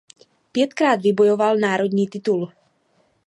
Pětkrát 0.51 1.01
vybojoval 1.01 1.57
národní 1.57 2.07
titul. 2.07 2.51